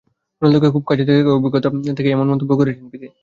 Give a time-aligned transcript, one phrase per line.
[0.41, 3.07] রোনালদোকে খুব কাছ থেকে দেখার অভিজ্ঞতা থেকেই এমন মন্তব্য করেছেন পিকে।